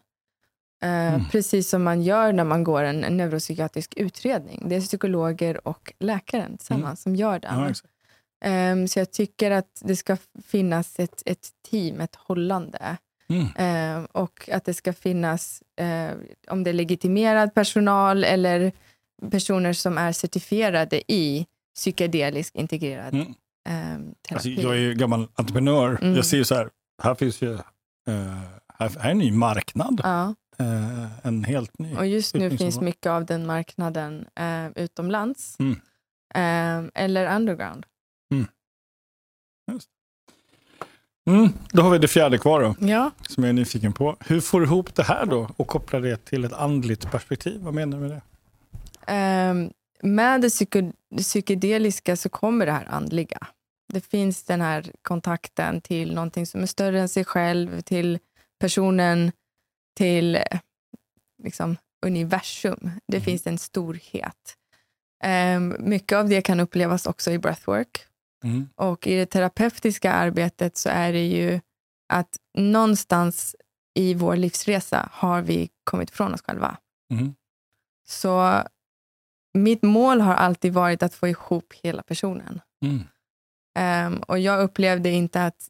[0.83, 1.25] Eh, Mm.
[1.31, 4.69] Precis som man gör när man går en, en neuropsykiatrisk utredning.
[4.69, 7.55] Det är psykologer och läkaren tillsammans som gör den.
[7.55, 7.67] Mm.
[7.67, 7.73] ja.
[8.49, 12.97] Ehm, så jag tycker att det ska finnas ett, ett team, ett hållande.
[13.29, 16.11] Mm, Ehm, och att det ska finnas, eh,
[16.47, 18.71] om det är legitimerad personal eller
[19.31, 23.33] personer som är certifierade i psykedelisk integrerad mm.
[23.69, 24.63] ehm, Alltså, terapi.
[24.63, 25.97] jag är ju gammal entreprenör.
[26.01, 26.15] Mm.
[26.15, 26.69] Jag ser ju så här,
[27.03, 27.63] här finns ju här,
[28.79, 30.01] här är en ny marknad.
[30.03, 31.95] ja, Eh, en helt ny.
[31.95, 35.79] och just nu finns mycket av den marknaden eh, utomlands Mm.
[36.33, 37.85] ehm, eller underground.
[41.27, 44.17] Mm, då har vi det fjärde kvar då, Ja, som jag är nyfiken på.
[44.19, 47.61] Hur får du ihop det här då och koppla det till ett andligt perspektiv?
[47.61, 48.21] Vad menar du med det?
[49.13, 49.69] Ehm,
[50.01, 53.47] med det psyko- det psykedeliska så kommer det här andliga.
[53.93, 58.19] Det finns den här kontakten till någonting som är större än sig själv, till
[58.59, 59.31] personen,
[59.97, 60.37] till
[61.43, 62.91] liksom, universum.
[63.07, 63.25] Det Mm.
[63.25, 64.55] finns en storhet.
[65.23, 68.05] Ehm, mycket av det kan upplevas också i breathwork.
[68.43, 68.69] Mm.
[68.75, 71.59] Och i det terapeutiska arbetet så är det ju
[72.13, 73.55] att någonstans
[73.93, 76.77] i vår livsresa har vi kommit från oss själva.
[77.13, 77.35] Mm.
[78.07, 78.63] Så
[79.53, 82.61] mitt mål har alltid varit att få ihop hela personen.
[83.79, 85.69] Ehm, och jag upplevde inte att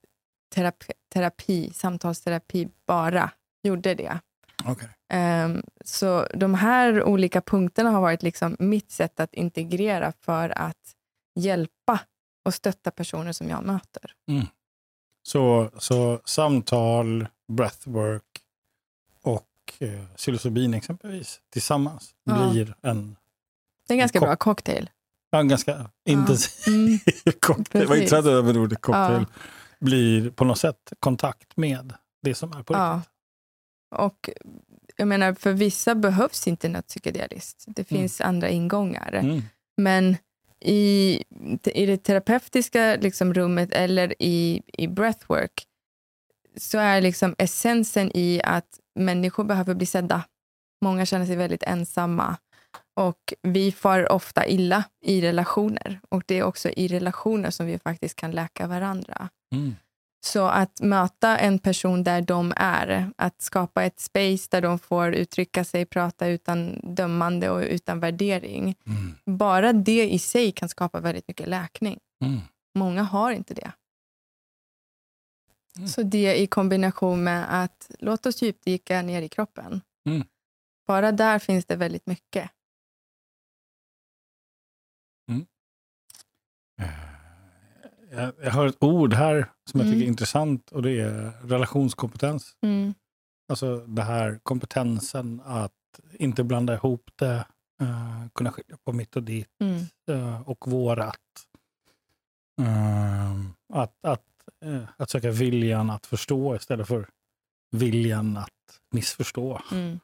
[0.56, 3.32] terapi, terapi, samtalsterapi bara
[3.68, 4.20] gjorde det.
[4.66, 4.90] Okej.
[5.10, 10.94] Ehm, så de här olika punkterna har varit liksom mitt sätt att integrera för att
[11.36, 12.00] hjälpa
[12.46, 14.14] och stötta personer som jag möter.
[15.24, 18.24] Så, så samtal, breathwork
[19.22, 19.44] och
[19.80, 22.50] eh, psilocybin exempelvis tillsammans Ja.
[22.52, 23.16] blir en,
[23.88, 24.90] Det är en ganska Ko- bra cocktail.
[25.32, 27.00] en ganska intensiv Mm.
[27.40, 27.88] cocktail.
[27.88, 28.04] Vad Precis.
[28.04, 29.26] intressant över ordet cocktail.
[29.30, 29.36] Ja.
[29.80, 33.02] Blir på något sätt kontakt med det som är på Ja.
[33.96, 34.30] Och
[34.96, 37.64] jag menar, för vissa behövs inte något psykedeliskt.
[37.68, 39.14] Det finns andra ingångar.
[39.14, 39.42] Mm.
[39.78, 40.18] Men
[40.60, 41.24] i,
[41.74, 45.68] i det terapeutiska liksom rummet eller i, i breathwork
[46.58, 50.24] så är liksom essensen i att människor behöver bli sedda.
[50.82, 52.38] Många känner sig väldigt ensamma
[53.00, 56.00] och vi far ofta illa i relationer.
[56.10, 59.30] Och det är också i relationer som vi faktiskt kan läka varandra.
[59.56, 59.76] Mm.
[60.20, 65.14] Så att möta en person där de är, att skapa ett space där de får
[65.14, 68.76] uttrycka sig, prata utan dömande och utan värdering.
[68.86, 69.38] Mm.
[69.38, 72.00] Bara det i sig kan skapa väldigt mycket läkning.
[72.26, 72.40] Mm.
[72.76, 73.72] Många har inte det.
[75.78, 75.88] Mm.
[75.88, 79.82] Så det i kombination med att låt oss djupdyka ner i kroppen.
[80.10, 80.24] Mm.
[80.88, 82.52] Bara där finns det väldigt mycket.
[88.12, 90.08] Jag, jag hör ett ord här som jag tycker är Mm.
[90.08, 92.52] intressant och det är relationskompetens.
[92.62, 92.94] Mm.
[93.50, 95.72] Alltså det här kompetensen att
[96.14, 97.46] inte blanda ihop det,
[97.82, 99.48] eh, kunna skilja på mitt och ditt
[100.10, 101.16] eh, och vårat.
[102.62, 103.34] Eh,
[103.74, 104.24] att, att,
[104.66, 107.10] eh, att söka viljan att förstå istället för
[107.72, 108.50] viljan att
[108.92, 109.62] missförstå.
[109.72, 110.00] Mm.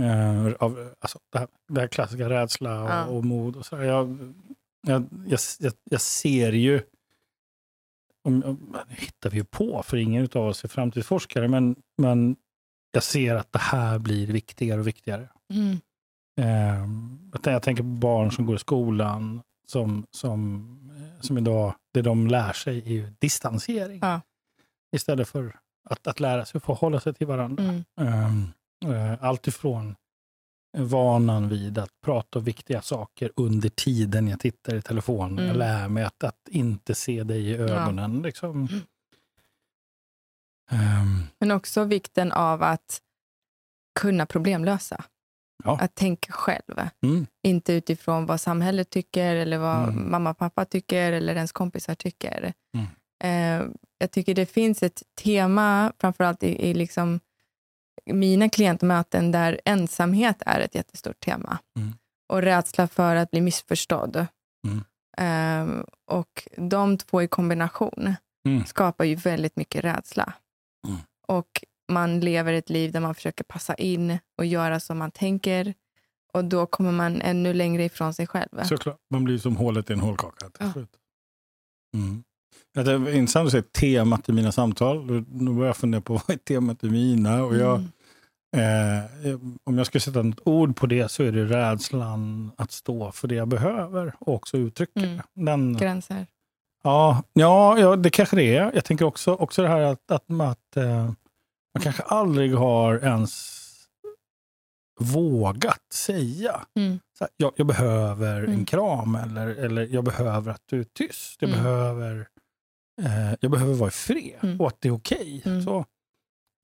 [0.00, 3.04] Eh, av, alltså det, här, det här klassiska rädsla och, Ja.
[3.06, 3.56] och mod.
[3.56, 4.34] Och så jag,
[4.86, 6.80] jag, jag, jag ser ju,
[8.28, 12.36] om, hittar vi ju på, för ingen av oss är framtidsforskare, men, men
[12.92, 15.28] jag ser att det här blir viktigare och viktigare.
[15.52, 15.80] Mm.
[16.40, 16.80] Eh,
[17.32, 20.64] jag tän- jag tänker på barn som går i skolan, som, som,
[20.96, 23.98] eh, som idag, det de lär sig är ju distansering.
[24.02, 24.20] Ja.
[24.96, 25.56] Istället för
[25.90, 27.64] att, att lära sig att förhålla sig till varandra.
[27.64, 27.84] Mm.
[28.00, 28.52] Um,
[28.92, 29.96] uh, allt ifrån
[30.76, 35.38] vanan vid att prata om viktiga saker under tiden jag tittar i telefonen.
[35.38, 35.46] Mm.
[35.46, 38.22] Jag lär mig att, att inte se dig i ögonen.
[38.22, 38.68] Liksom.
[40.70, 43.00] Ehm, Men också vikten av att
[44.00, 45.04] kunna problemlösa.
[45.64, 45.78] Ja.
[45.80, 46.80] Att tänka själv.
[47.02, 50.10] mm, Inte utifrån vad samhället tycker eller vad Mm.
[50.10, 52.52] mamma och pappa tycker eller ens kompisar tycker.
[52.74, 52.86] Mm.
[53.24, 57.20] Eh, jag tycker det finns ett tema, framförallt i, i liksom
[58.14, 61.58] mina klientmöten, där ensamhet är ett jättestort tema.
[61.78, 61.92] Mm.
[62.32, 64.26] Och rädsla för att bli missförstådd.
[64.66, 64.84] Mm.
[65.18, 68.14] Eh, och de två i kombination
[68.48, 68.64] Mm.
[68.66, 70.32] skapar ju väldigt mycket rädsla.
[70.88, 70.98] Mm.
[71.28, 71.48] Och
[71.92, 75.74] man lever ett liv där man försöker passa in och göra som man tänker.
[76.32, 78.62] Och då kommer man ännu längre ifrån sig själv.
[78.64, 78.96] såklart.
[79.10, 80.72] Man blir som hålet i en hålkaka till Ja.
[80.72, 80.90] slut.
[81.94, 82.24] Mm.
[82.72, 85.06] Ja, Det är intressant att se temat i mina samtal.
[85.06, 87.44] Nu nu börjar jag fundera på vad är temat i mina.
[87.44, 87.90] Och jag, Mm.
[88.56, 89.34] Eh,
[89.64, 93.28] om jag ska sätta ett ord på det så är det rädslan att stå för
[93.28, 95.20] det jag behöver och också uttrycka Mm.
[95.34, 96.26] Den, Gränser.
[96.82, 98.70] ja, ja, ja, det kanske det är.
[98.74, 101.04] Jag tänker också, också det här att, att, att eh,
[101.74, 103.58] man kanske aldrig har ens
[105.00, 106.98] vågat säga Mm.
[107.18, 108.64] så här, jag, jag behöver en Mm.
[108.64, 111.36] kram eller, eller jag behöver att du är tyst.
[111.42, 111.62] Jag, Mm.
[111.62, 112.28] behöver,
[113.02, 114.60] eh, jag behöver vara i fred Mm.
[114.60, 115.42] och att det är okej.
[115.46, 115.62] Mm.
[115.62, 115.84] Så.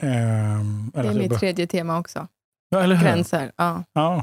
[0.02, 2.28] Ehm, Det är mitt be- tredje tema också.
[2.68, 3.04] ja, eller hur?
[3.06, 3.52] Gränser.
[3.56, 3.84] Ja.
[3.92, 4.16] Ja.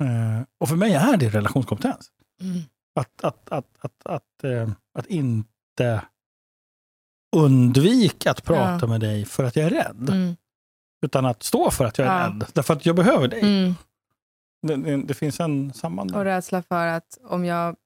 [0.00, 2.10] Eh, och för mig är det relationskompetens.
[2.40, 2.60] Mm.
[3.00, 6.02] Att, att, att, att, att, eh, att inte
[7.36, 8.86] undvika att prata Ja.
[8.86, 10.08] med dig för att jag är rädd.
[10.10, 10.36] Mm.
[11.04, 12.26] Utan att stå för att jag är Ja.
[12.28, 12.44] rädd.
[12.52, 13.40] Därför att jag behöver dig.
[13.40, 13.74] Mm.
[14.62, 16.14] Det, det, det finns en samband.
[16.16, 17.76] Och rädsla för att om jag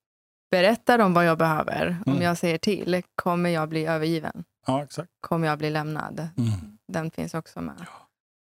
[0.50, 2.24] berättar om vad jag behöver, om Mm.
[2.24, 4.44] jag säger till, kommer jag bli övergiven?
[4.68, 5.10] Ja, exakt.
[5.20, 6.28] Kommer jag bli lämnad?
[6.36, 6.78] Mm.
[6.92, 7.86] Den finns också med.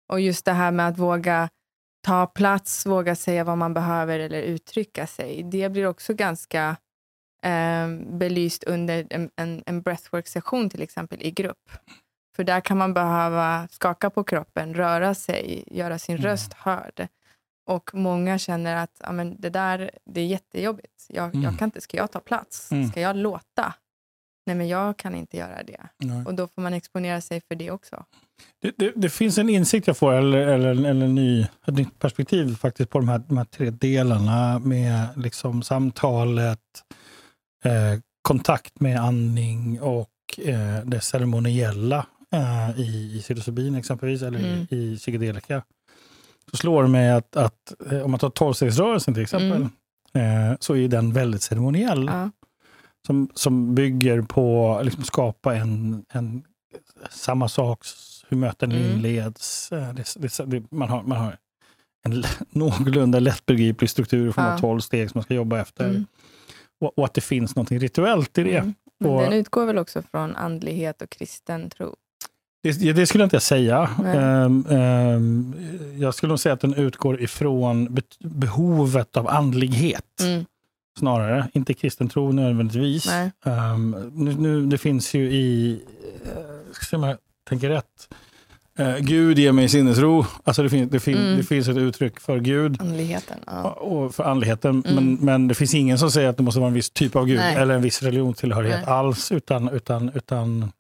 [0.10, 1.50] Och just det här med att våga
[2.06, 5.44] ta plats, våga säga vad man behöver eller uttrycka sig.
[5.44, 6.78] Det blir också ganska
[7.46, 7.88] eh,
[8.20, 11.70] belyst under en, en, en breathwork-session till exempel i grupp.
[12.36, 16.26] För där kan man behöva skaka på kroppen, röra sig, göra sin Mm.
[16.28, 17.08] röst hörd.
[17.70, 21.06] Och många känner att ja, men det där det är jättejobbigt.
[21.10, 21.42] Jag, Mm.
[21.44, 22.72] jag kan inte, ska jag ta plats?
[22.72, 22.88] Mm.
[22.90, 23.74] Ska jag låta?
[24.46, 25.82] Nej, men jag kan inte göra det.
[25.98, 26.26] Nej.
[26.26, 28.06] Och då får man exponera sig för det också.
[28.62, 32.00] Det, det, det finns en insikt jag får, eller, eller, eller en ny, ett nytt
[32.00, 36.60] perspektiv faktiskt på de här, de här tre delarna med liksom samtalet,
[37.64, 40.10] eh, kontakt med andning och
[40.46, 44.68] eh, det ceremoniella eh, i, i psilocybin exempelvis, eller Mm.
[44.70, 45.64] i, i psykedelika.
[46.52, 49.62] Så slår det mig att, att eh, om man tar tolvstegsrörelsen till exempel,
[50.14, 52.06] eh, så är den väldigt ceremoniell.
[52.06, 52.30] Ja.
[53.08, 56.44] Som, som bygger på att liksom skapa en, en
[57.10, 57.80] samma sak,
[58.30, 58.92] hur möten Mm.
[58.92, 59.72] inleds.
[59.72, 61.38] Eh, Det, det, det, man, har, man har
[62.08, 64.58] en någorlunda lättbegriplig struktur från Ja.
[64.58, 65.90] tolv steg som man ska jobba efter.
[65.90, 66.06] Mm.
[66.82, 68.58] Och, och att det finns något rituellt i det.
[68.58, 68.74] Mm.
[69.00, 71.96] Men Och- den utgår väl också från andlighet och kristen tro?
[72.64, 73.90] Det, det skulle jag inte säga.
[74.06, 75.56] Ehm, ehm,
[75.98, 80.22] jag skulle nog säga att den utgår ifrån behovet av andlighet.
[80.22, 80.46] Mm.
[81.00, 83.08] Snarare, inte kristen tro nödvändigtvis.
[83.46, 85.80] Ehm, nu, nu, det finns ju i,
[86.26, 87.18] uh, ska se om jag
[87.50, 88.10] tänker rätt,
[88.78, 90.26] Eh, Gud ger mig sinnesro.
[90.44, 91.38] Alltså det, finns, det, fin, Mm.
[91.38, 93.38] det finns ett uttryck för Gud Andligheten.
[93.46, 93.64] Ja.
[93.72, 94.84] och för andligheten.
[94.88, 94.96] Mm.
[94.96, 97.26] Men, men det finns ingen som säger att det måste vara en viss typ av
[97.26, 97.56] Gud Nej.
[97.56, 98.94] eller en viss religionstillhörighet Nej.
[98.94, 99.32] alls.
[99.32, 100.72] Utan, utan, utan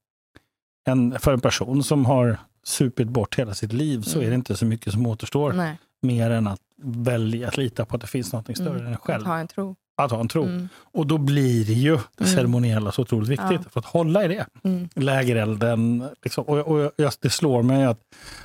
[0.87, 4.25] en, för en person som har supit bort hela sitt liv så Mm.
[4.25, 5.53] är det inte så mycket som återstår.
[5.53, 5.77] Nej.
[6.01, 8.85] Mer än att välja att lita på att det finns något större Mm.
[8.85, 9.21] än en själv.
[9.21, 9.75] Att ha en tro.
[10.03, 10.43] Att ha en tro.
[10.43, 10.69] Mm.
[10.75, 12.35] Och då blir det ju det Mm.
[12.35, 13.49] ceremoniella så otroligt viktigt.
[13.63, 13.69] Ja.
[13.69, 14.45] För att hålla i det.
[14.63, 14.89] Mm.
[14.95, 16.07] Lägerelden.
[16.23, 16.43] Liksom.
[16.43, 17.99] Och, och jag, det slår mig att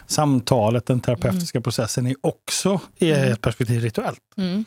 [0.07, 3.33] samtalet, den terapeutiska processen, är också i Mm.
[3.33, 4.21] ett perspektiv rituellt.
[4.37, 4.65] Mm.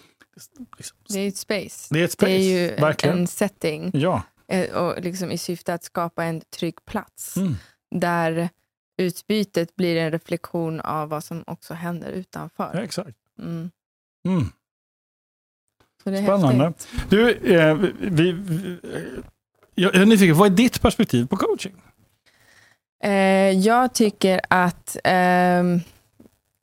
[0.77, 0.97] Liksom.
[1.09, 1.87] Det är ett space.
[1.93, 3.17] Det är ett space, Det är ju en, verkligen.
[3.19, 4.21] en setting Ja.
[4.47, 7.55] eh, och liksom i syfte att skapa en trygg plats Mm.
[7.95, 8.49] där
[8.97, 12.71] utbytet blir en reflektion av vad som också händer utanför.
[12.73, 13.17] ja, exakt.
[13.39, 13.71] Mm.
[14.27, 14.51] Mm.
[16.09, 16.65] Så det är Spännande.
[16.65, 17.09] häftigt.
[17.09, 19.23] Du, eh, vi, vi, eh,
[19.75, 21.73] jag är nyfiken, vad är ditt perspektiv på coaching?
[23.03, 23.11] Eh,
[23.51, 25.79] jag tycker att ehm,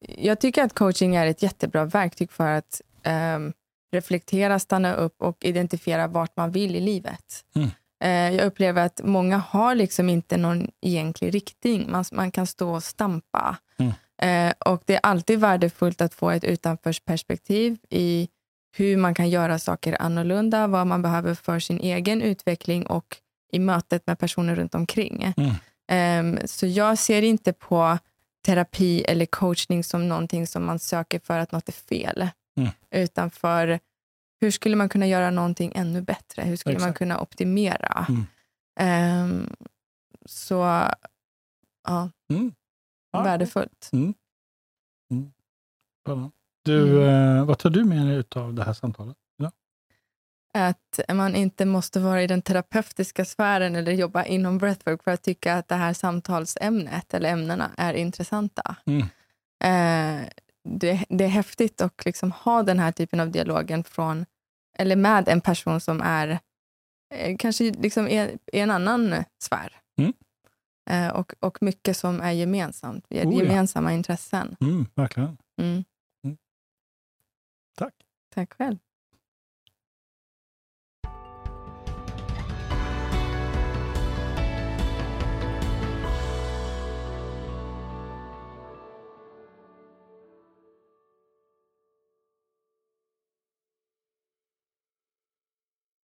[0.09, 3.53] jag tycker att coaching är ett jättebra verktyg för att ehm,
[3.93, 7.45] reflektera, stanna upp och identifiera vart man vill i livet.
[7.55, 7.69] Mm.
[8.05, 11.91] Eh, jag upplever att många har liksom inte någon egentlig riktning.
[11.91, 13.57] Man, man kan stå och stampa.
[13.79, 13.93] Mm.
[14.23, 18.29] Eh, och Det är alltid värdefullt att få ett utanförsperspektiv i
[18.77, 23.17] hur man kan göra saker annorlunda, vad man behöver för sin egen utveckling och
[23.53, 25.33] i mötet med personer runt omkring.
[25.37, 25.55] Mm.
[25.89, 27.99] Ehm, så jag ser inte på
[28.47, 32.29] terapi eller coachning som någonting som man söker för att något är fel.
[32.61, 32.71] Mm.
[32.91, 33.81] Utan för
[34.41, 36.43] hur skulle man kunna göra någonting ännu bättre?
[36.43, 36.99] Hur skulle man Exakt.
[36.99, 38.07] kunna optimera?
[38.09, 38.27] Mm.
[38.81, 39.51] Ehm,
[40.27, 40.55] så
[41.87, 42.53] ja, Mm.
[43.13, 43.23] Ja.
[43.23, 43.91] värdefullt.
[46.05, 46.31] Bra.
[46.67, 47.37] Du, Mm.
[47.39, 49.17] eh, vad tar du med dig av det här samtalet?
[50.59, 55.23] Att man inte måste vara i den terapeutiska sfären eller jobba inom breathwork för att
[55.23, 58.77] tycka att det här samtalsämnet eller ämnena är intressanta.
[58.87, 59.01] Mm.
[59.65, 60.29] Eh,
[60.69, 64.27] det, det är häftigt att liksom ha den här typen av dialogen från,
[64.79, 66.39] eller med en person som är
[67.15, 69.73] eh, kanske liksom i, i en annan sfär.
[69.99, 70.13] Mm.
[70.91, 73.05] Eh, och, och mycket som är gemensamt.
[73.09, 73.43] Vi har Oh ja.
[73.43, 74.57] gemensamma intressen.
[74.61, 75.37] Mm, verkligen.
[75.61, 75.85] Mm.
[77.77, 77.95] Tack.
[78.31, 78.86] Tack själv.